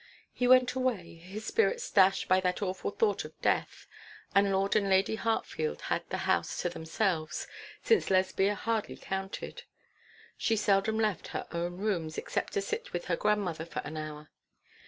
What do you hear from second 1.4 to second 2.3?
spirits dashed